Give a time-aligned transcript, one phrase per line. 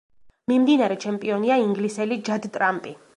[0.51, 2.97] მიმდინარე ჩემპიონია ინგლისელი ჯად ტრამპი.